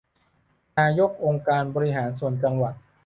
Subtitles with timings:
[0.77, 2.73] นายกองค์การบริหารส่วนจังหวัด